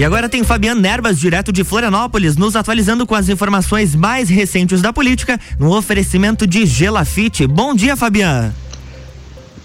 [0.00, 4.80] E agora tem Fabiano Nerbas, direto de Florianópolis, nos atualizando com as informações mais recentes
[4.80, 7.46] da política, no oferecimento de Gelafite.
[7.46, 8.50] Bom dia, Fabiano.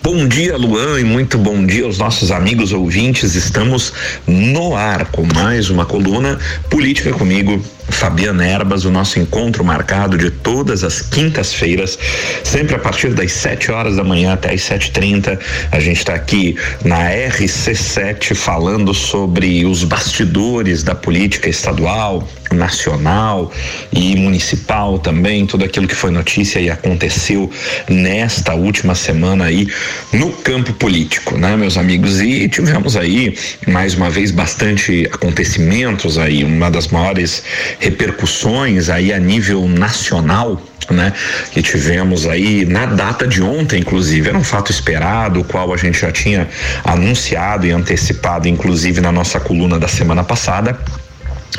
[0.04, 3.34] Bom dia, Luan, e muito bom dia aos nossos amigos ouvintes.
[3.34, 3.94] Estamos
[4.28, 6.38] no ar com mais uma coluna
[6.70, 11.98] Política comigo, Fabiana Erbas, o nosso encontro marcado de todas as quintas-feiras,
[12.44, 15.40] sempre a partir das 7 horas da manhã até as 7h30.
[15.72, 23.52] A gente está aqui na RC7 falando sobre os bastidores da política estadual, nacional
[23.92, 27.50] e municipal também, tudo aquilo que foi notícia e aconteceu
[27.90, 29.68] nesta última semana aí
[30.14, 32.22] no campo político, né, meus amigos?
[32.22, 33.36] E tivemos aí
[33.68, 37.44] mais uma vez bastante acontecimentos aí, uma das maiores
[37.80, 41.14] repercussões aí a nível nacional né,
[41.52, 45.78] que tivemos aí na data de ontem, inclusive, era um fato esperado, o qual a
[45.78, 46.48] gente já tinha
[46.84, 50.78] anunciado e antecipado, inclusive na nossa coluna da semana passada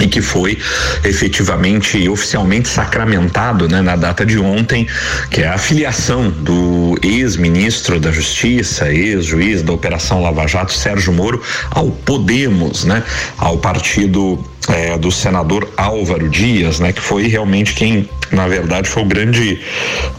[0.00, 0.58] e que foi
[1.04, 4.86] efetivamente oficialmente sacramentado né, na data de ontem,
[5.30, 11.42] que é a filiação do ex-ministro da Justiça, ex-juiz da Operação Lava Jato, Sérgio Moro,
[11.70, 13.02] ao Podemos, né,
[13.38, 19.02] ao partido é, do senador Álvaro Dias, né, que foi realmente quem, na verdade, foi
[19.02, 19.60] o grande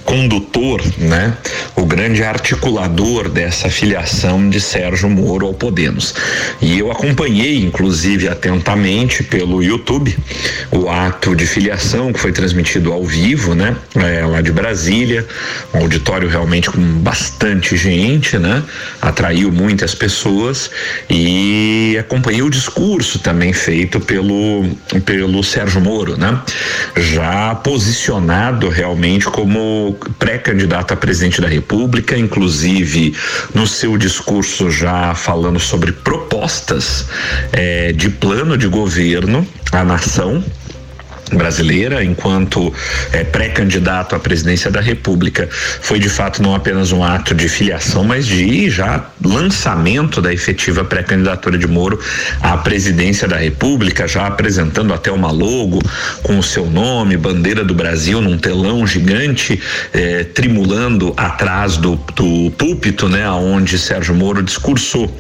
[0.03, 1.35] condutor, né,
[1.75, 6.13] o grande articulador dessa filiação de Sérgio Moro ao Podemos.
[6.61, 10.17] E eu acompanhei, inclusive, atentamente pelo YouTube
[10.71, 15.25] o ato de filiação que foi transmitido ao vivo, né, é, lá de Brasília,
[15.73, 18.63] um auditório realmente com bastante gente, né,
[19.01, 20.69] atraiu muitas pessoas.
[21.09, 24.65] E acompanhei o discurso também feito pelo
[25.05, 26.39] pelo Sérgio Moro, né?
[26.95, 27.96] Já posicionado
[28.69, 33.15] realmente como pré-candidato a presidente da República, inclusive
[33.53, 37.07] no seu discurso já falando sobre propostas
[37.51, 40.43] eh, de plano de governo à nação
[41.35, 42.73] brasileira enquanto
[43.11, 45.47] é, pré-candidato à presidência da República
[45.81, 50.83] foi de fato não apenas um ato de filiação, mas de já lançamento da efetiva
[50.83, 51.99] pré-candidatura de Moro
[52.41, 55.79] à presidência da República, já apresentando até uma logo
[56.23, 59.59] com o seu nome, bandeira do Brasil num telão gigante,
[59.93, 65.13] é, trimulando atrás do, do púlpito, né, aonde Sérgio Moro discursou,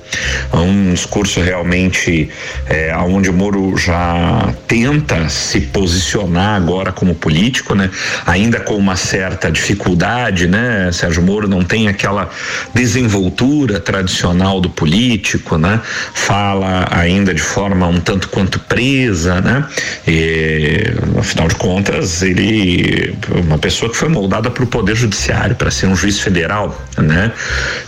[0.53, 2.29] um discurso realmente
[2.67, 7.89] é, aonde Moro já tenta se posicionar posicionar agora como político, né?
[8.25, 10.91] Ainda com uma certa dificuldade, né?
[10.91, 12.29] Sérgio Moro não tem aquela
[12.73, 15.81] desenvoltura tradicional do político, né?
[16.13, 19.65] Fala ainda de forma um tanto quanto presa, né?
[20.07, 20.83] E,
[21.17, 23.15] afinal de contas, ele
[23.47, 27.31] uma pessoa que foi moldada para o poder judiciário para ser um juiz federal, né?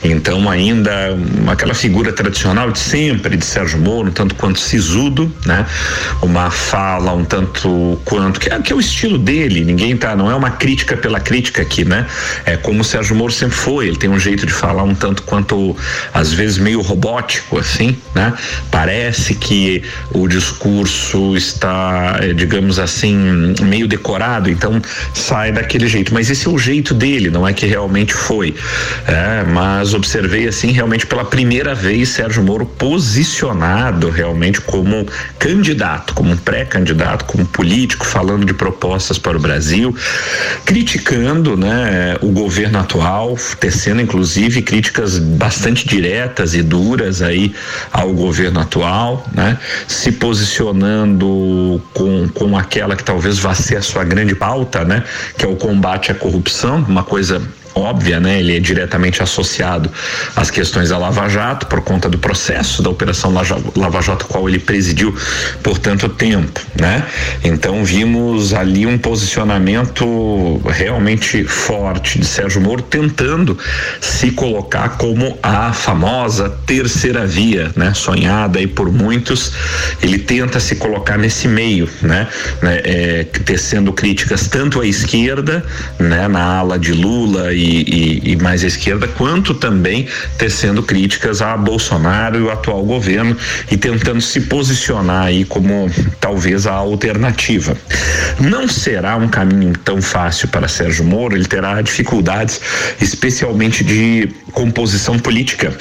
[0.04, 0.92] Então ainda
[1.48, 5.66] aquela figura tradicional de sempre de Sérgio Moro, um tanto quanto sisudo, né?
[6.22, 10.30] Uma fala um tanto quanto, que é, que é o estilo dele, ninguém tá, não
[10.30, 12.06] é uma crítica pela crítica aqui, né?
[12.46, 15.24] É como o Sérgio Moro sempre foi, ele tem um jeito de falar um tanto
[15.24, 15.76] quanto,
[16.14, 18.34] às vezes, meio robótico, assim, né?
[18.72, 24.82] Parece que o discurso está, eh, digamos assim, meio decorado, então
[25.14, 28.56] sai daquele jeito, mas esse é o jeito dele, não é que realmente foi,
[29.08, 35.06] é, mas observei assim, realmente pela primeira vez Sérgio Moro posicionado realmente como
[35.38, 39.96] candidato, como pré-candidato, como político político falando de propostas para o Brasil,
[40.66, 47.54] criticando, né, o governo atual, tecendo inclusive críticas bastante diretas e duras aí
[47.92, 49.58] ao governo atual, né,
[49.88, 55.04] se posicionando com, com aquela que talvez vá ser a sua grande pauta, né,
[55.38, 57.42] que é o combate à corrupção, uma coisa
[57.76, 58.40] óbvia, né?
[58.40, 59.92] Ele é diretamente associado
[60.36, 64.60] às questões da Lava Jato por conta do processo da operação Lava Jato, qual ele
[64.60, 65.16] presidiu
[65.64, 67.06] por tanto tempo, né?
[67.44, 73.58] Então vimos ali um posicionamento realmente forte de Sérgio Moro tentando
[74.02, 77.94] se colocar como a famosa terceira via, né?
[77.94, 79.52] Sonhada aí por muitos,
[80.02, 82.28] ele tenta se colocar nesse meio, né?
[82.62, 82.82] né?
[82.84, 85.64] É, tecendo críticas tanto à esquerda,
[85.98, 86.28] né?
[86.28, 90.08] Na ala de Lula e e, e, mais à esquerda, quanto também
[90.38, 93.36] tecendo críticas a Bolsonaro e o atual governo
[93.72, 95.90] e tentando se posicionar aí como
[96.20, 97.76] talvez a alternativa.
[98.40, 102.62] Não será um caminho tão fácil para Sérgio Moro, ele terá dificuldades,
[103.02, 105.76] especialmente de composição política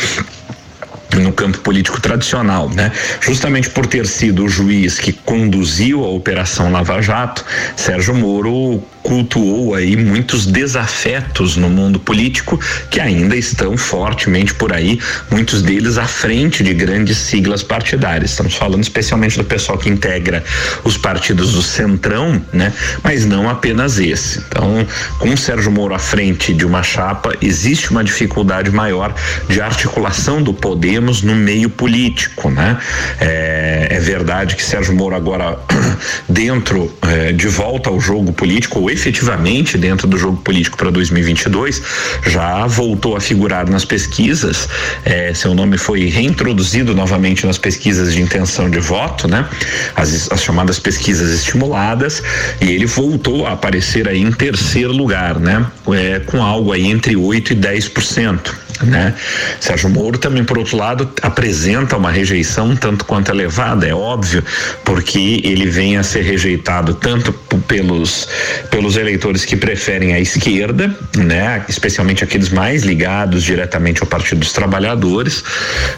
[1.17, 2.93] no campo político tradicional, né?
[3.21, 7.45] Justamente por ter sido o juiz que conduziu a operação Lava Jato,
[7.77, 12.61] Sérgio Moro cultuou aí muitos desafetos no mundo político
[12.91, 15.01] que ainda estão fortemente por aí,
[15.31, 18.33] muitos deles à frente de grandes siglas partidárias.
[18.33, 20.45] Estamos falando especialmente do pessoal que integra
[20.85, 22.71] os partidos do Centrão, né?
[23.03, 24.41] Mas não apenas esse.
[24.41, 24.87] Então,
[25.19, 29.15] com Sérgio Moro à frente de uma chapa, existe uma dificuldade maior
[29.49, 30.53] de articulação do
[30.99, 32.77] Podemos no meio político, né?
[33.21, 35.57] É, é verdade que Sérgio Moro agora
[36.29, 41.81] dentro é, de volta ao jogo político ou efetivamente dentro do jogo político para 2022
[42.27, 44.69] já voltou a figurar nas pesquisas.
[45.05, 49.49] É, seu nome foi reintroduzido novamente nas pesquisas de intenção de voto, né?
[49.95, 52.25] As, as chamadas pesquisas estimuladas
[52.61, 55.65] e ele voltou a aparecer aí em terceiro lugar, né?
[55.93, 59.15] É, com algo aí entre 8 e 10% né?
[59.61, 64.45] Sérgio Moro também, por outro lado, apresenta uma rejeição tanto quanto elevada, é óbvio,
[64.85, 67.33] porque ele vem a ser rejeitado tanto
[67.67, 68.29] pelos
[68.71, 71.65] pelos eleitores que preferem a esquerda, né?
[71.69, 75.43] Especialmente aqueles mais ligados diretamente ao Partido dos Trabalhadores,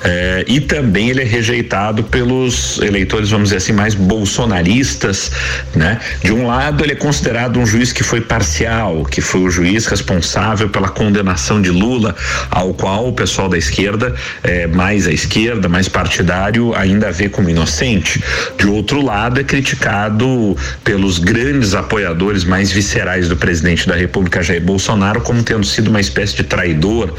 [0.03, 5.31] eh, e também ele é rejeitado pelos eleitores, vamos dizer assim, mais bolsonaristas,
[5.75, 5.99] né?
[6.23, 9.87] De um lado, ele é considerado um juiz que foi parcial, que foi o juiz
[9.87, 12.15] responsável pela condenação de Lula
[12.51, 17.29] ao ao qual o pessoal da esquerda, é, mais à esquerda, mais partidário, ainda vê
[17.29, 18.23] como inocente.
[18.57, 24.63] De outro lado, é criticado pelos grandes apoiadores mais viscerais do presidente da República, Jair
[24.63, 27.13] Bolsonaro, como tendo sido uma espécie de traidor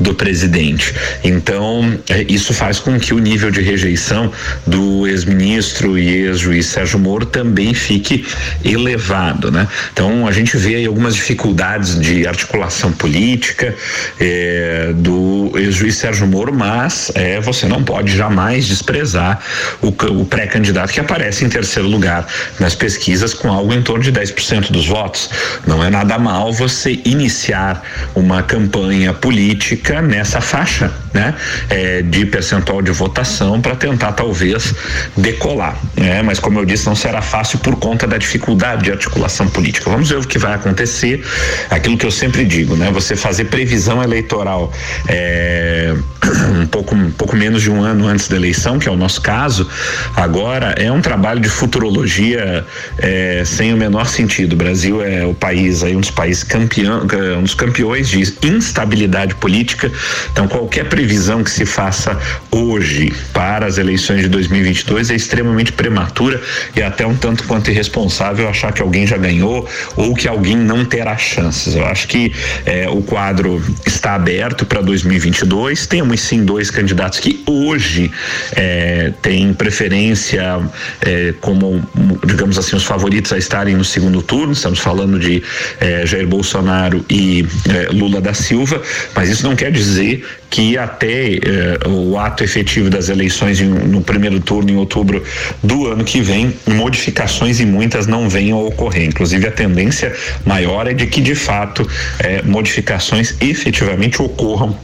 [0.00, 0.94] do presidente.
[1.22, 4.32] Então, é, isso faz com que o nível de rejeição
[4.66, 8.26] do ex-ministro e ex-juiz Sérgio Moro também fique
[8.64, 9.68] elevado, né?
[9.92, 13.74] Então, a gente vê aí algumas dificuldades de articulação política,
[14.18, 19.40] é, do ex-juiz Sérgio Moro, mas é, você não pode jamais desprezar
[19.82, 22.26] o, o pré-candidato que aparece em terceiro lugar
[22.58, 25.30] nas pesquisas com algo em torno de 10% dos votos.
[25.66, 27.82] Não é nada mal você iniciar
[28.14, 31.34] uma campanha política nessa faixa, né?
[31.70, 34.74] É, de percentual de votação para tentar talvez
[35.16, 36.22] decolar, né?
[36.22, 39.90] Mas como eu disse, não será fácil por conta da dificuldade de articulação política.
[39.90, 41.24] Vamos ver o que vai acontecer.
[41.70, 42.90] Aquilo que eu sempre digo, né?
[42.92, 44.70] Você fazer previsão eleitoral
[45.08, 45.94] é,
[46.60, 49.22] um, pouco, um pouco menos de um ano antes da eleição, que é o nosso
[49.22, 49.66] caso,
[50.14, 52.66] agora é um trabalho de futurologia
[52.98, 54.52] é, sem o menor sentido.
[54.52, 57.06] O Brasil é o país, aí, um dos países campeão,
[57.38, 59.90] um dos campeões de instabilidade política.
[60.30, 62.18] Então, qualquer previsão que se faça
[62.50, 66.40] hoje para as eleições de 2022 é extremamente prematura
[66.74, 70.84] e até um tanto quanto irresponsável achar que alguém já ganhou ou que alguém não
[70.84, 71.74] terá chances.
[71.74, 72.32] Eu acho que
[72.64, 75.86] é, o quadro está aberto para 2022.
[75.86, 78.10] Temos sim dois candidatos que hoje
[78.52, 80.60] é, têm preferência
[81.00, 81.82] é, como,
[82.24, 84.52] digamos assim, os favoritos a estarem no segundo turno.
[84.52, 85.42] Estamos falando de
[85.80, 88.82] é, Jair Bolsonaro e é, Lula da Silva,
[89.14, 90.24] mas isso não quer dizer
[90.56, 95.22] que até eh, o ato efetivo das eleições em, no primeiro turno em outubro
[95.62, 99.04] do ano que vem, modificações e muitas não venham a ocorrer.
[99.04, 100.14] Inclusive a tendência
[100.46, 101.86] maior é de que de fato
[102.20, 104.74] eh, modificações efetivamente ocorram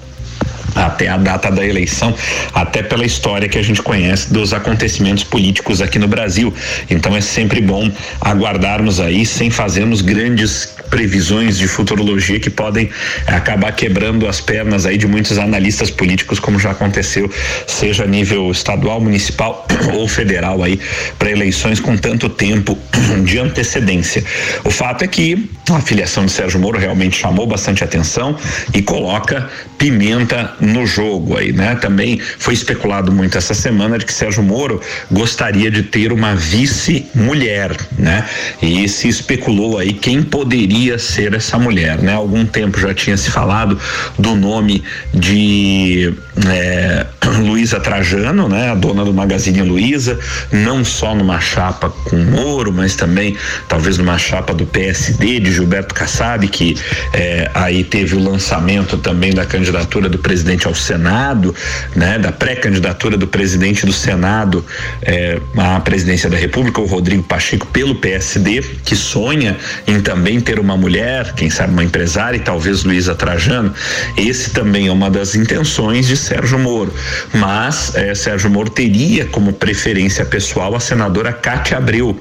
[0.75, 2.15] até a data da eleição,
[2.53, 6.53] até pela história que a gente conhece dos acontecimentos políticos aqui no Brasil.
[6.91, 7.91] Então é sempre bom
[8.21, 12.91] aguardarmos aí sem fazermos grandes previsões de futurologia que podem
[13.27, 17.31] eh, acabar quebrando as pernas aí de muitos analistas políticos, como já aconteceu,
[17.67, 19.67] seja a nível estadual, municipal
[19.97, 20.79] ou federal aí,
[21.19, 22.79] para eleições com tanto tempo
[23.25, 24.23] de antecedência.
[24.65, 28.37] O fato é que a filiação de Sérgio Moro realmente chamou bastante atenção
[28.75, 31.75] e coloca pimenta no jogo aí, né?
[31.77, 34.79] Também foi especulado muito essa semana de que Sérgio Moro
[35.11, 38.29] gostaria de ter uma vice-mulher, né?
[38.61, 42.15] E se especulou aí quem poderia ser essa mulher, né?
[42.15, 43.79] algum tempo já tinha se falado
[44.19, 46.15] do nome de
[46.47, 47.07] é,
[47.41, 48.71] Luísa Trajano, né?
[48.71, 50.19] A dona do Magazine Luiza,
[50.51, 53.37] não só numa chapa com Moro, mas também
[53.69, 56.77] talvez numa chapa do PSD de Gilberto Kassab, que
[57.13, 61.55] é, aí teve o lançamento também da candidatura do presidente ao Senado,
[61.95, 62.19] né?
[62.19, 64.65] Da pré-candidatura do presidente do Senado
[65.03, 70.59] é, à presidência da República, o Rodrigo Pacheco, pelo PSD, que sonha em também ter
[70.59, 73.73] uma mulher, quem sabe uma empresária, e talvez Luísa Trajano.
[74.17, 76.93] Esse também é uma das intenções de Sérgio Moro.
[77.35, 82.19] Mas eh, Sérgio Moro teria como preferência pessoal a senadora Cátia Abreu,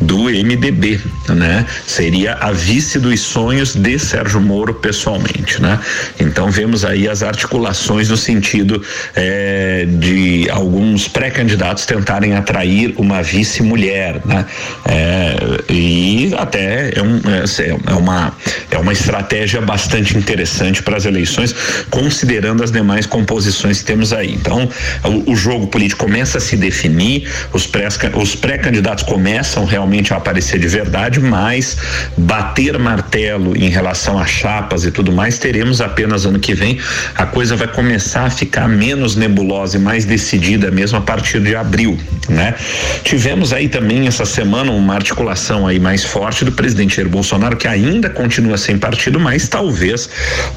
[0.00, 1.66] do MDB, né?
[1.86, 5.78] Seria a vice dos sonhos de Sérgio Moro pessoalmente, né?
[6.18, 8.82] Então vemos aí as articulações no sentido
[9.14, 14.46] eh, de alguns pré-candidatos tentarem atrair uma vice-mulher, né?
[14.86, 17.46] Eh, e até é um, é,
[17.86, 18.32] é uma,
[18.70, 21.54] é uma estratégia bastante interessante para as eleições,
[21.90, 24.34] considerando as demais composições que temos aí.
[24.34, 24.68] Então,
[25.04, 30.58] o, o jogo político começa a se definir, os pré-candidatos pré começam realmente a aparecer
[30.58, 31.76] de verdade, mas
[32.16, 36.78] bater martelo em relação a chapas e tudo mais, teremos apenas ano que vem.
[37.14, 41.54] A coisa vai começar a ficar menos nebulosa e mais decidida mesmo a partir de
[41.54, 42.54] abril, né?
[43.02, 47.68] Tivemos aí também essa semana uma articulação aí mais forte do presidente Jair Bolsonaro, que
[47.70, 50.08] ainda continua sem partido, mas talvez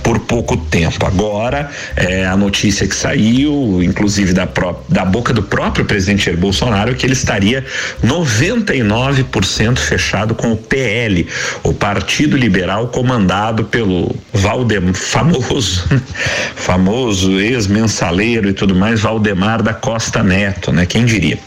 [0.01, 1.05] por pouco tempo.
[1.05, 6.37] Agora, é, a notícia que saiu, inclusive da, pró da boca do próprio presidente Jair
[6.37, 7.63] Bolsonaro, que ele estaria
[8.03, 11.27] 99% fechado com o PL,
[11.63, 15.87] o Partido Liberal comandado pelo Valdemar, famoso,
[16.55, 20.85] famoso ex-mensaleiro e tudo mais, Valdemar da Costa Neto, né?
[20.85, 21.37] Quem diria?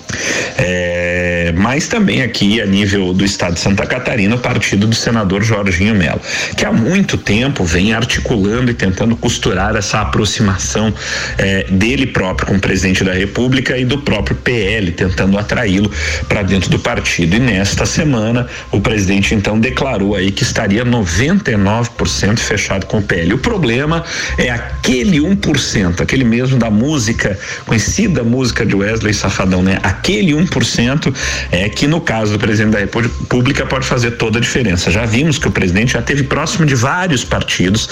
[0.57, 5.43] É, mas também aqui a nível do estado de Santa Catarina, o partido do senador
[5.43, 6.21] Jorginho Melo,
[6.57, 10.93] que há muito tempo vem articulando e tentando costurar essa aproximação
[11.39, 15.91] é, dele próprio com o presidente da República e do próprio PL, tentando atraí-lo
[16.29, 17.37] para dentro do partido.
[17.37, 23.35] E nesta semana, o presidente então declarou aí que estaria 99% fechado com o PL.
[23.35, 24.05] O problema
[24.39, 29.79] é aquele 1%, aquele mesmo da música, conhecida música de Wesley Safadão, né?
[29.83, 31.15] Aquele 1%
[31.51, 34.91] é que no caso do presidente da República pode fazer toda a diferença.
[34.91, 37.89] Já vimos que o presidente já teve próximo de vários partidos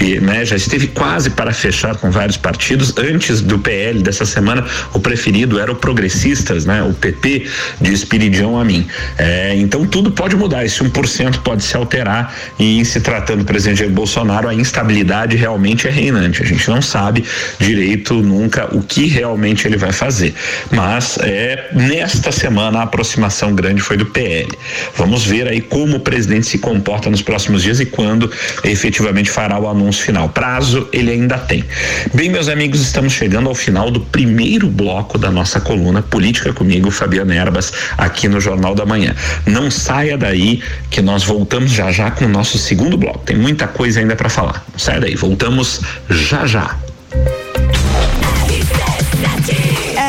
[0.00, 2.94] e, né, já esteve quase para fechar com vários partidos.
[2.96, 6.82] Antes do PL dessa semana, o preferido era o Progressistas, né?
[6.82, 7.46] O PP
[7.80, 8.86] de Espiridião a mim.
[9.16, 13.78] É, então tudo pode mudar, esse 1% pode se alterar e se tratando do presidente
[13.80, 16.42] Jair Bolsonaro, a instabilidade realmente é reinante.
[16.42, 17.24] A gente não sabe
[17.58, 20.34] direito nunca o que realmente ele vai fazer.
[20.70, 24.48] Mas é nesta semana aproximação grande foi do PL.
[24.96, 28.30] Vamos ver aí como o presidente se comporta nos próximos dias e quando
[28.64, 30.28] efetivamente fará o anúncio final.
[30.28, 31.64] Prazo ele ainda tem.
[32.12, 36.90] Bem, meus amigos, estamos chegando ao final do primeiro bloco da nossa coluna Política comigo,
[36.90, 39.14] Fabiana Erbas, aqui no Jornal da Manhã.
[39.46, 43.20] Não saia daí que nós voltamos já já com o nosso segundo bloco.
[43.20, 44.64] Tem muita coisa ainda para falar.
[44.72, 46.87] Não saia daí, voltamos já já.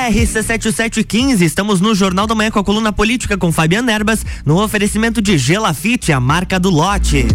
[0.09, 5.21] RC7715, estamos no Jornal da Manhã com a coluna política com Fabiana Erbas, no oferecimento
[5.21, 7.27] de Gelafite, a marca do lote.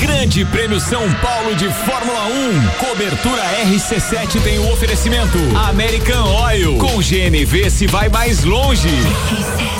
[0.00, 2.86] Grande Prêmio São Paulo de Fórmula 1.
[2.86, 5.38] Cobertura RC7 tem o oferecimento
[5.68, 6.76] American Oil.
[6.78, 8.88] Com GNV se vai mais longe.
[8.88, 9.79] RC7.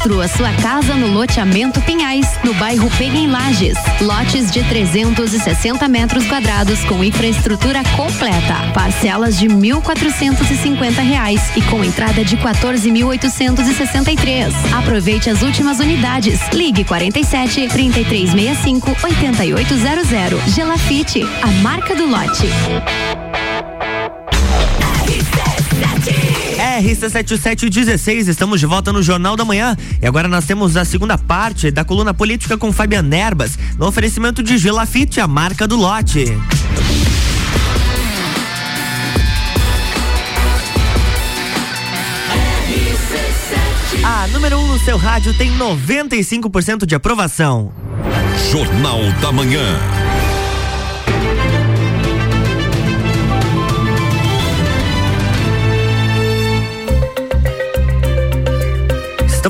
[0.00, 3.76] Construa sua casa no loteamento Pinhais, no bairro Pega em Lages.
[4.00, 8.72] Lotes de 360 metros quadrados com infraestrutura completa.
[8.72, 14.54] Parcelas de 1.450 reais e com entrada de 14.863.
[14.72, 16.40] Aproveite as últimas unidades.
[16.50, 20.54] Ligue 47 3365 8800.
[20.54, 22.48] Gelafite, a marca do lote.
[26.80, 31.70] RC7716, estamos de volta no Jornal da Manhã e agora nós temos a segunda parte
[31.70, 36.24] da coluna política com Fabian Nerbas, no oferecimento de Gelafite, a marca do lote.
[44.02, 47.72] A número 1 um no seu rádio tem 95% de aprovação.
[48.50, 50.09] Jornal da Manhã.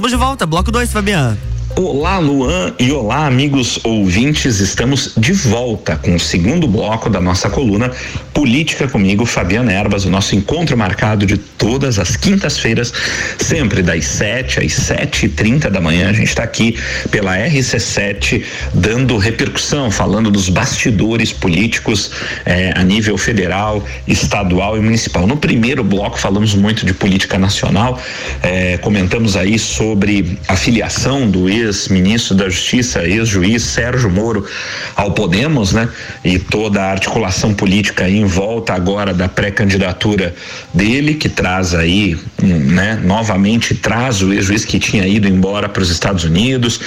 [0.00, 1.36] Estamos de volta, bloco 2, Fabiano.
[1.76, 4.58] Olá, Luan, e olá, amigos ouvintes.
[4.58, 7.92] Estamos de volta com o segundo bloco da nossa coluna
[8.32, 12.90] Política comigo, Fabiana Erbas, o nosso encontro marcado de todas as quintas-feiras,
[13.38, 16.08] sempre das 7 às 7 e 30 da manhã.
[16.08, 16.74] A gente está aqui
[17.10, 22.12] pela RC7 dando repercussão, falando dos bastidores políticos
[22.46, 25.26] eh, a nível federal, estadual e municipal.
[25.26, 28.00] No primeiro bloco falamos muito de política nacional,
[28.42, 34.46] eh, comentamos aí sobre a filiação do ex-ministro da Justiça, ex-juiz Sérgio Moro
[34.96, 35.90] ao Podemos, né?
[36.24, 40.34] E toda a articulação política em volta agora da pré-candidatura
[40.72, 45.90] dele, que traz aí né, novamente traz o ex-juiz que tinha ido embora para os
[45.90, 46.80] Estados Unidos,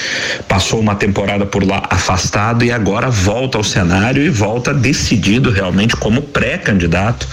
[0.47, 5.95] passou uma temporada por lá afastado e agora volta ao cenário e volta decidido realmente
[5.95, 7.27] como pré-candidato,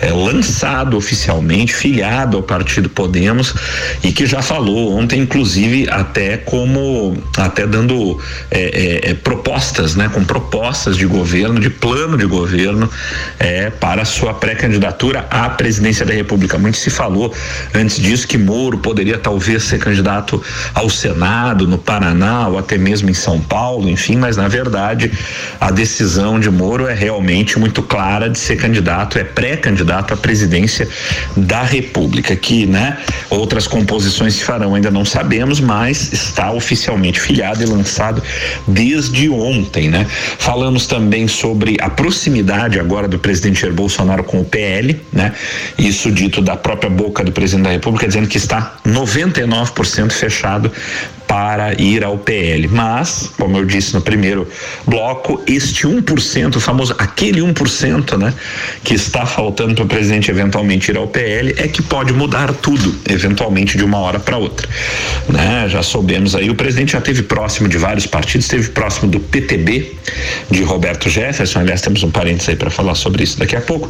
[0.00, 3.54] é, lançado oficialmente, filiado ao partido Podemos
[4.02, 10.08] e que já falou ontem, inclusive, até como até dando é, é, é propostas, né,
[10.08, 12.90] com propostas de governo, de plano de governo
[13.38, 16.58] é, para sua pré-candidatura à presidência da República.
[16.62, 17.34] Muito se falou
[17.74, 20.42] antes disso que Moro poderia talvez ser candidato
[20.72, 25.10] ao Senado, no Paraná ou até mesmo em São Paulo, enfim, mas na verdade
[25.60, 30.88] a decisão de Moro é realmente muito clara de ser candidato, é pré-candidato à presidência
[31.36, 37.62] da República, que, né, outras composições se farão, ainda não sabemos, mas está oficialmente filiado
[37.62, 38.22] e lançado
[38.66, 40.06] desde ontem, né?
[40.38, 45.32] Falamos também sobre a proximidade agora do presidente Jair Bolsonaro com o PL, né?
[45.78, 50.70] Isso dito da própria boca do presidente da República, dizendo que está 99% fechado
[51.32, 52.68] para ir ao PL.
[52.68, 54.46] Mas, como eu disse no primeiro
[54.86, 58.34] bloco, este 1%, o famoso aquele 1%, né,
[58.84, 62.94] que está faltando para o presidente eventualmente ir ao PL, é que pode mudar tudo,
[63.08, 64.68] eventualmente de uma hora para outra.
[65.26, 65.70] Né?
[65.70, 69.90] Já soubemos aí, o presidente já esteve próximo de vários partidos, esteve próximo do PTB,
[70.50, 73.88] de Roberto Jefferson, aliás, temos um parênteses aí para falar sobre isso daqui a pouco.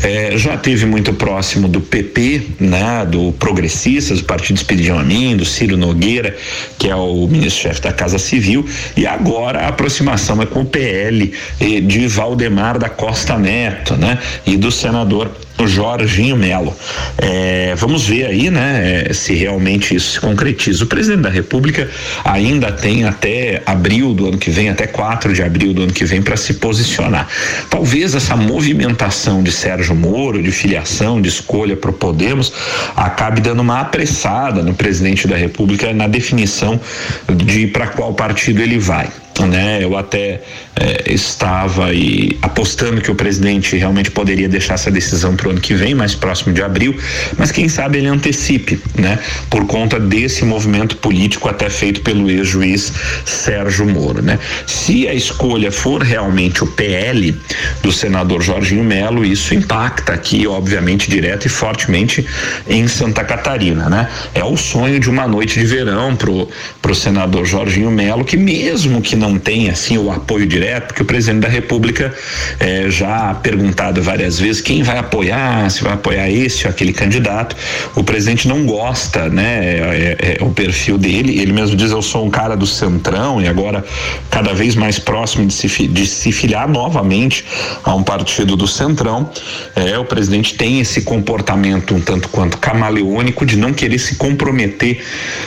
[0.00, 5.44] É, já esteve muito próximo do PP, né, do Progressistas, do Partido Espiridião Amin, do
[5.44, 6.36] Ciro Nogueira,
[6.84, 11.32] que é o ministro-chefe da Casa Civil, e agora a aproximação é com o PL
[11.58, 14.18] de Valdemar da Costa Neto, né?
[14.44, 16.76] E do senador o Jorginho Melo.
[17.16, 20.84] É, vamos ver aí, né, se realmente isso se concretiza.
[20.84, 21.88] O presidente da República
[22.24, 26.04] ainda tem até abril do ano que vem, até 4 de abril do ano que
[26.04, 27.28] vem, para se posicionar.
[27.70, 32.52] Talvez essa movimentação de Sérgio Moro, de filiação, de escolha para o Podemos,
[32.96, 36.80] acabe dando uma apressada no presidente da República na definição
[37.28, 39.08] de para qual partido ele vai
[39.42, 39.82] né?
[39.82, 40.42] Eu até
[40.76, 45.60] é, estava aí apostando que o presidente realmente poderia deixar essa decisão para o ano
[45.60, 46.96] que vem, mais próximo de abril,
[47.36, 49.18] mas quem sabe ele antecipe, né?
[49.50, 52.92] Por conta desse movimento político até feito pelo ex-juiz
[53.24, 54.38] Sérgio Moro, né?
[54.66, 57.36] Se a escolha for realmente o PL
[57.82, 62.24] do senador Jorginho Melo, isso impacta aqui, obviamente, direto e fortemente
[62.68, 64.08] em Santa Catarina, né?
[64.34, 66.48] É o sonho de uma noite de verão pro
[66.80, 71.04] pro senador Jorginho Melo, que mesmo que não tem assim o apoio direto, porque o
[71.04, 72.14] presidente da República
[72.60, 77.56] eh, já perguntado várias vezes quem vai apoiar, se vai apoiar esse ou aquele candidato.
[77.94, 79.64] O presidente não gosta, né?
[79.64, 81.40] É, é, é o perfil dele.
[81.40, 83.84] Ele mesmo diz: eu sou um cara do centrão e agora
[84.30, 87.44] cada vez mais próximo de se, de se filiar novamente
[87.82, 89.30] a um partido do centrão.
[89.74, 95.02] É, o presidente tem esse comportamento um tanto quanto camaleônico de não querer se comprometer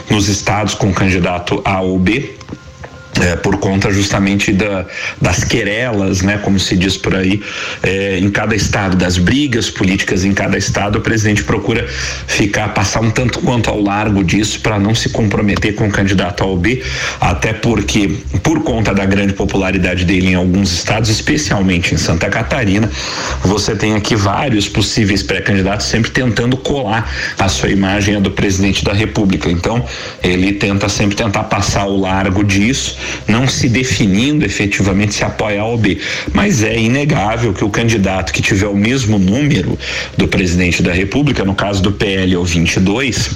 [0.09, 2.37] nos estados com o candidato A ou B
[3.21, 4.85] é, por conta justamente da,
[5.21, 7.41] das querelas, né, como se diz por aí,
[7.81, 13.01] é, em cada estado, das brigas políticas em cada estado, o presidente procura ficar, passar
[13.01, 16.83] um tanto quanto ao largo disso para não se comprometer com o candidato ao B,
[17.19, 22.89] até porque, por conta da grande popularidade dele em alguns estados, especialmente em Santa Catarina,
[23.41, 28.83] você tem aqui vários possíveis pré-candidatos sempre tentando colar a sua imagem a do presidente
[28.83, 29.49] da República.
[29.49, 29.83] Então,
[30.23, 32.97] ele tenta sempre tentar passar ao largo disso
[33.27, 35.97] não se definindo efetivamente se apoia A ou B.
[36.33, 39.77] Mas é inegável que o candidato que tiver o mesmo número
[40.17, 43.31] do presidente da República, no caso do PL ou 22,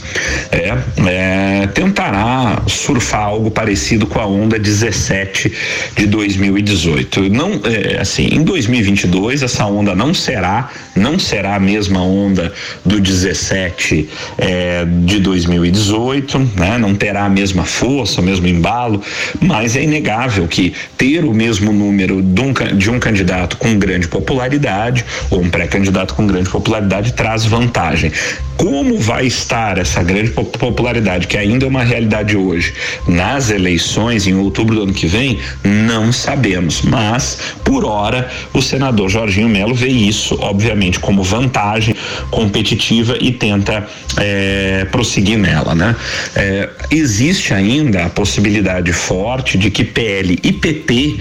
[0.52, 5.52] é, é, tentará surfar algo parecido com a onda 17
[5.96, 7.30] de 2018.
[7.30, 12.54] Não, é, assim, em 2022 essa onda não será, não será a mesma onda
[12.86, 16.78] do 17 é, de 2018, né?
[16.78, 19.02] Não terá a mesma força, o mesmo embalo,
[19.40, 24.08] mas é inegável que ter o mesmo número de um, de um candidato com grande
[24.08, 28.12] popularidade ou um pré-candidato com grande popularidade traz vantagem.
[28.58, 32.74] Como vai estar essa grande popularidade, que ainda é uma realidade hoje,
[33.08, 36.82] nas eleições em outubro do ano que vem, não sabemos.
[36.84, 41.96] Mas, por hora, o senador Jorginho Melo vê isso, obviamente, como vantagem
[42.30, 45.74] competitiva e tenta é, prosseguir nela.
[45.74, 45.96] Né?
[46.36, 51.20] É, existe ainda a possibilidade forte de que PL e PP,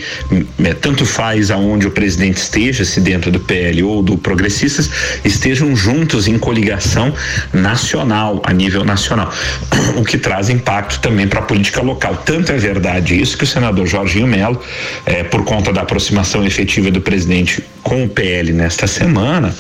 [0.64, 4.90] é, tanto faz aonde o presidente esteja, se dentro do PL ou do Progressistas,
[5.24, 7.12] estejam juntos em coligação
[7.52, 9.32] nacional, a nível nacional,
[9.96, 12.22] o que traz impacto também para a política local.
[12.24, 14.60] Tanto é verdade isso que o senador Jorginho Melo,
[15.06, 19.54] é, por conta da aproximação efetiva do presidente com o PL nesta semana,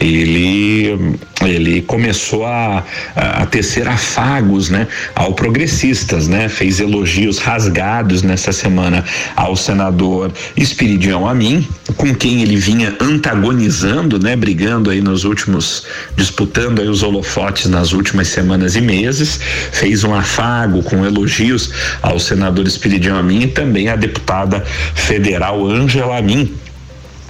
[0.00, 2.82] ele ele começou a,
[3.14, 11.28] a tecer afagos, né, ao progressistas, né, fez elogios rasgados nessa semana ao senador Espiridião
[11.28, 17.66] Amin, com quem ele vinha antagonizando, né, brigando aí nos últimos, disputando aí os holofotes
[17.68, 19.40] nas últimas semanas e meses,
[19.72, 21.70] fez um afago com elogios
[22.02, 24.60] ao senador Espiridião Amin e também à deputada
[24.94, 26.54] federal Ângela Amin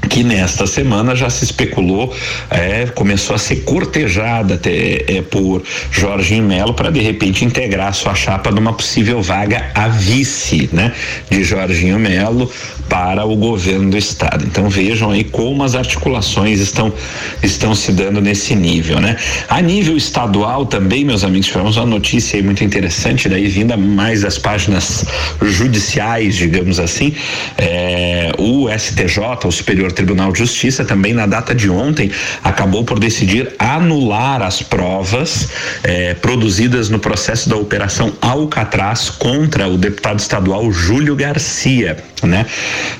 [0.09, 2.15] que nesta semana já se especulou,
[2.51, 8.15] é, começou a ser cortejada até, é, por Jorginho Melo para de repente integrar sua
[8.15, 10.93] chapa numa possível vaga a vice, né,
[11.31, 12.51] de Jorginho Melo
[12.89, 14.45] para o governo do estado.
[14.45, 16.93] Então vejam aí como as articulações estão
[17.43, 19.17] estão se dando nesse nível, né?
[19.49, 24.23] A nível estadual também, meus amigos, tivemos uma notícia aí muito interessante daí vinda mais
[24.23, 25.05] das páginas
[25.43, 27.15] judiciais, digamos assim,
[27.59, 32.11] é, o STJ, o Superior Tribunal de Justiça, também na data de ontem,
[32.45, 35.49] acabou por decidir anular as provas
[35.83, 42.45] eh, produzidas no processo da Operação Alcatraz contra o deputado estadual Júlio Garcia, né?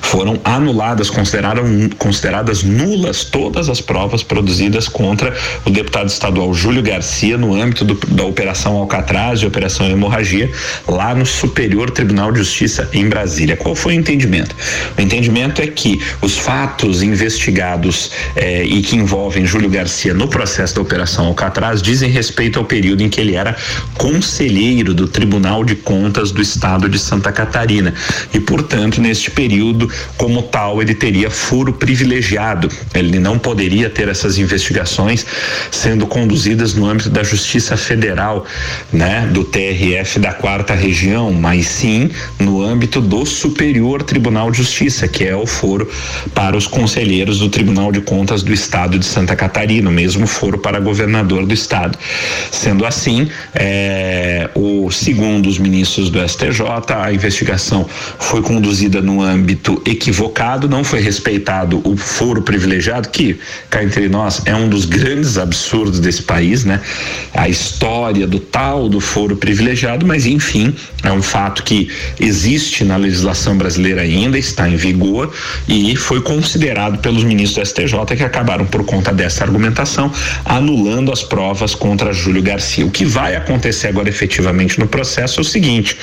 [0.01, 1.63] Foram anuladas, consideraram
[1.97, 5.33] consideradas nulas todas as provas produzidas contra
[5.65, 10.49] o deputado estadual Júlio Garcia no âmbito do, da Operação Alcatraz e Operação Hemorragia,
[10.87, 13.55] lá no Superior Tribunal de Justiça em Brasília.
[13.55, 14.55] Qual foi o entendimento?
[14.97, 20.27] O entendimento é que os fatos fatos investigados eh, e que envolvem Júlio Garcia no
[20.27, 23.55] processo da Operação Alcatraz dizem respeito ao período em que ele era
[23.95, 27.93] conselheiro do Tribunal de Contas do Estado de Santa Catarina
[28.33, 32.69] e, portanto, neste período, como tal, ele teria foro privilegiado.
[32.93, 35.25] Ele não poderia ter essas investigações
[35.71, 38.45] sendo conduzidas no âmbito da Justiça Federal,
[38.93, 45.07] né, do TRF da Quarta Região, mas sim no âmbito do Superior Tribunal de Justiça,
[45.07, 45.89] que é o foro
[46.33, 50.57] para os conselheiros do Tribunal de Contas do Estado de Santa Catarina, o mesmo foro
[50.57, 51.97] para governador do Estado.
[52.51, 56.61] Sendo assim, é, o segundo os ministros do STJ,
[56.95, 57.85] a investigação
[58.19, 64.41] foi conduzida no âmbito equivocado, não foi respeitado o foro privilegiado, que, cá entre nós,
[64.45, 66.81] é um dos grandes absurdos desse país, né?
[67.33, 72.97] A história do tal do foro privilegiado, mas enfim, é um fato que existe na
[72.97, 75.33] legislação brasileira ainda, está em vigor
[75.67, 80.11] e foi considerado liderado pelos ministros do STJ que acabaram por conta dessa argumentação
[80.43, 82.85] anulando as provas contra Júlio Garcia.
[82.85, 85.95] O que vai acontecer agora efetivamente no processo é o seguinte: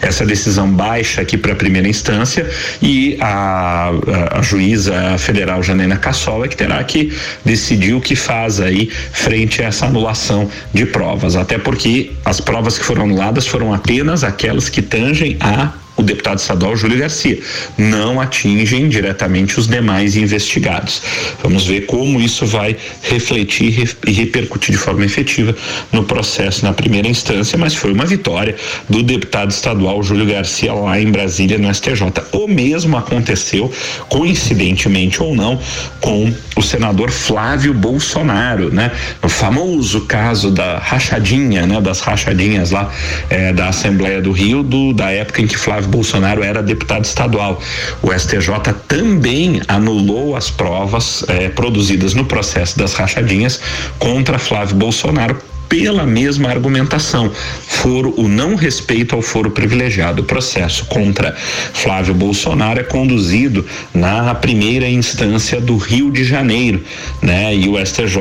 [0.00, 2.48] essa decisão baixa aqui para a primeira instância
[2.80, 7.12] e a, a, a juíza federal Janena Cassola que terá que
[7.44, 12.78] decidir o que faz aí frente a essa anulação de provas, até porque as provas
[12.78, 17.38] que foram anuladas foram apenas aquelas que tangem a o deputado estadual Júlio Garcia,
[17.78, 21.02] não atingem diretamente os demais investigados.
[21.42, 25.54] Vamos ver como isso vai refletir e repercutir de forma efetiva
[25.92, 28.54] no processo na primeira instância, mas foi uma vitória
[28.88, 32.02] do deputado estadual Júlio Garcia lá em Brasília no STJ.
[32.32, 33.72] O mesmo aconteceu,
[34.08, 35.58] coincidentemente ou não,
[36.00, 38.90] com o senador Flávio Bolsonaro, né?
[39.22, 41.80] O famoso caso da rachadinha, né?
[41.80, 42.92] Das rachadinhas lá
[43.30, 47.60] eh, da Assembleia do Rio, do, da época em que Flávio Bolsonaro era deputado estadual.
[48.02, 53.60] O STJ também anulou as provas eh, produzidas no processo das rachadinhas
[53.98, 55.36] contra Flávio Bolsonaro
[55.68, 57.30] pela mesma argumentação,
[57.66, 60.22] foro o não respeito ao foro privilegiado.
[60.22, 66.82] O processo contra Flávio Bolsonaro é conduzido na primeira instância do Rio de Janeiro,
[67.22, 67.54] né?
[67.54, 68.16] E o STJ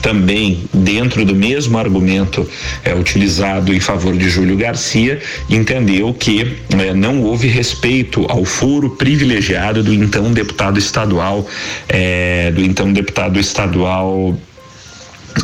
[0.00, 2.48] também dentro do mesmo argumento
[2.84, 8.90] é utilizado em favor de Júlio Garcia entendeu que é, não houve respeito ao foro
[8.90, 11.46] privilegiado do então deputado estadual,
[11.88, 14.36] é, do então deputado estadual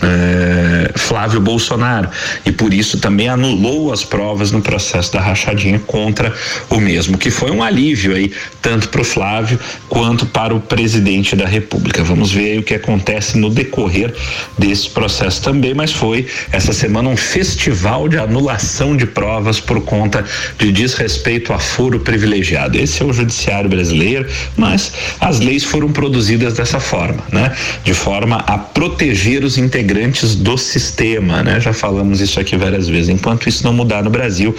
[0.03, 2.09] é, Flávio Bolsonaro
[2.45, 6.33] e por isso também anulou as provas no processo da rachadinha contra
[6.69, 11.35] o mesmo, que foi um alívio aí tanto para o Flávio quanto para o presidente
[11.35, 12.03] da República.
[12.05, 14.15] Vamos ver o que acontece no decorrer
[14.59, 20.25] desse processo também, mas foi essa semana um festival de anulação de provas por conta
[20.59, 22.79] de desrespeito a foro privilegiado.
[22.79, 27.55] Esse é o judiciário brasileiro, mas as leis foram produzidas dessa forma, né?
[27.85, 31.61] De forma a proteger os interesses integrantes do sistema, né?
[31.61, 33.09] Já falamos isso aqui várias vezes.
[33.09, 34.55] Enquanto isso não mudar no Brasil,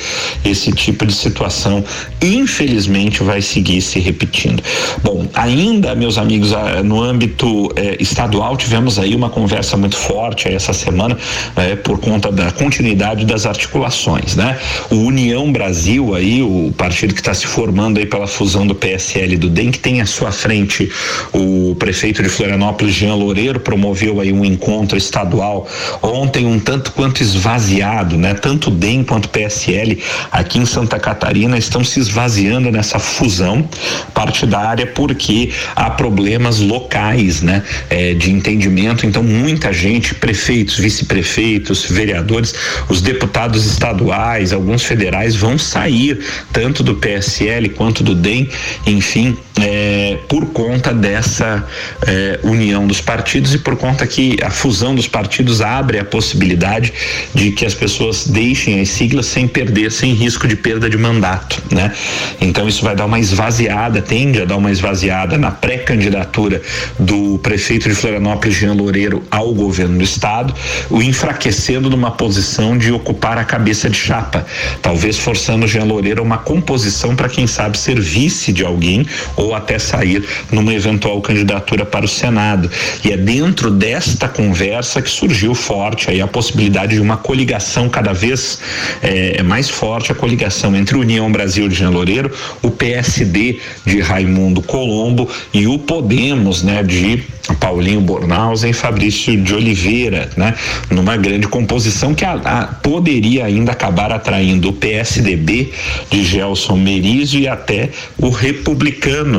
[0.45, 1.83] esse tipo de situação,
[2.21, 4.63] infelizmente, vai seguir se repetindo.
[5.03, 6.51] Bom, ainda, meus amigos,
[6.85, 11.17] no âmbito eh, estadual, tivemos aí uma conversa muito forte essa semana
[11.57, 14.57] eh, por conta da continuidade das articulações, né?
[14.89, 19.33] O União Brasil aí, o partido que está se formando aí pela fusão do PSL
[19.33, 20.89] e do DEM, que tem à sua frente
[21.33, 25.67] o prefeito de Florianópolis, Jean Loureiro, promoveu aí um encontro estadual
[26.01, 28.33] ontem um tanto quanto esvaziado, né?
[28.35, 33.67] Tanto DEM quanto PSL aqui em Santa Catarina estão se esvaziando nessa fusão
[34.13, 37.63] partidária porque há problemas locais, né?
[37.89, 39.05] É, de entendimento.
[39.05, 42.53] Então muita gente, prefeitos, vice-prefeitos, vereadores,
[42.87, 46.19] os deputados estaduais, alguns federais vão sair
[46.53, 48.47] tanto do PSL quanto do DEM,
[48.85, 51.65] enfim, é, por conta dessa
[52.05, 56.93] é, união dos partidos e por conta que a fusão dos partidos abre a possibilidade
[57.33, 61.61] de que as pessoas deixem as siglas sem perder, sem risco de perda de mandato,
[61.71, 61.93] né?
[62.39, 66.61] Então isso vai dar uma esvaziada, tende a dar uma esvaziada na pré-candidatura
[66.97, 70.53] do prefeito de Florianópolis, Jean Loureiro, ao governo do estado,
[70.89, 74.45] o enfraquecendo numa posição de ocupar a cabeça de chapa,
[74.81, 79.48] talvez forçando Jean Loureiro a uma composição para quem sabe ser vice de alguém ou
[79.55, 82.69] até sair numa eventual candidatura para o Senado.
[83.03, 88.13] E é dentro desta conversa que surgiu forte aí a possibilidade de uma coligação cada
[88.13, 88.59] vez
[89.01, 92.31] é, mais forte, a coligação entre União Brasil de Jean Loureiro,
[92.61, 97.23] o PSD de Raimundo Colombo e o Podemos, né, de
[97.55, 100.55] Paulinho Bornhausen e Fabrício de Oliveira, né?
[100.89, 105.71] Numa grande composição que a, a, poderia ainda acabar atraindo o PSDB
[106.09, 108.29] de Gelson Merizio e até o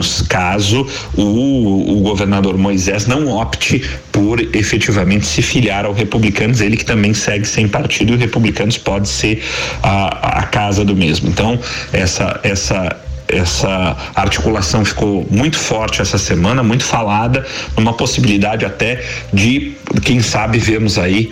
[0.00, 6.76] Republicanos, caso o, o governador Moisés não opte por efetivamente se filiar ao Republicanos, ele
[6.76, 9.42] que também segue sem partido e o Republicanos pode ser
[9.82, 11.28] a, a casa do mesmo.
[11.28, 11.58] Então,
[11.92, 12.96] essa essa
[13.28, 20.58] essa articulação ficou muito forte essa semana, muito falada, numa possibilidade até de, quem sabe,
[20.58, 21.30] vermos aí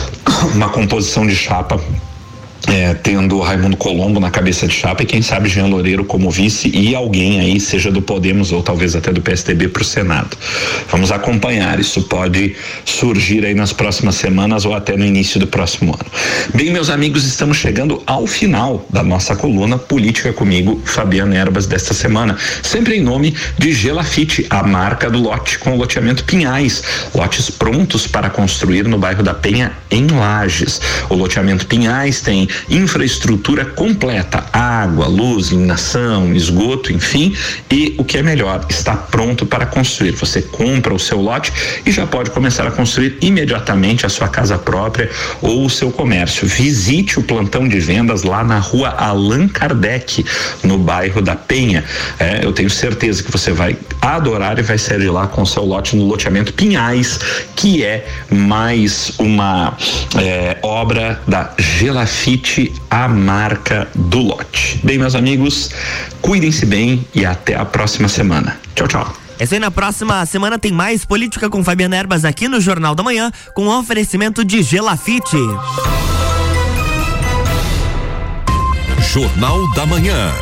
[0.52, 1.80] uma composição de chapa
[2.68, 6.70] é, tendo Raimundo Colombo na cabeça de chapa e quem sabe Jean Loureiro como vice
[6.74, 10.36] e alguém aí, seja do Podemos ou talvez até do PSDB para o Senado.
[10.90, 12.54] Vamos acompanhar, isso pode
[12.84, 16.10] surgir aí nas próximas semanas ou até no início do próximo ano.
[16.54, 21.94] Bem, meus amigos, estamos chegando ao final da nossa coluna Política comigo, Fabiana Erbas, desta
[21.94, 26.82] semana, sempre em nome de Gelafite, a marca do lote com loteamento Pinhais,
[27.14, 30.80] lotes prontos para construir no bairro da Penha, em Lages.
[31.08, 37.34] O loteamento Pinhais tem infraestrutura completa, água, luz, iluminação, esgoto, enfim,
[37.70, 40.12] e o que é melhor, está pronto para construir.
[40.12, 41.52] Você compra o seu lote
[41.84, 45.10] e já pode começar a construir imediatamente a sua casa própria
[45.42, 46.46] ou o seu comércio.
[46.46, 50.24] Visite o plantão de vendas lá na rua Allan Kardec,
[50.62, 51.84] no bairro da Penha.
[52.18, 55.46] É, eu tenho certeza que você vai adorar e vai sair de lá com o
[55.46, 57.18] seu lote no loteamento Pinhais,
[57.54, 59.76] que é mais uma
[60.16, 62.37] é, obra da Gelafite
[62.90, 64.80] a marca do lote.
[64.82, 65.70] Bem, meus amigos,
[66.20, 68.58] cuidem-se bem e até a próxima semana.
[68.74, 69.16] Tchau, tchau.
[69.38, 72.94] É isso aí, na próxima semana tem mais Política com Fabiana Erbas aqui no Jornal
[72.94, 75.36] da Manhã, com oferecimento de Gelafite.
[79.12, 80.32] Jornal da Manhã.